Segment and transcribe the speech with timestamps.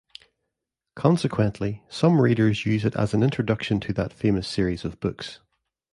[0.95, 5.37] Consequently, some readers use it as an introduction to that famous series of books.